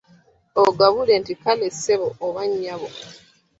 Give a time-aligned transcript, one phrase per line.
[0.63, 2.89] Ogabbudde nti kaale ssebo oba nnyabo.